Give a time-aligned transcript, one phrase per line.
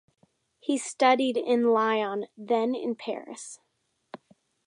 [0.59, 3.59] He studied in Lyon then in Paris.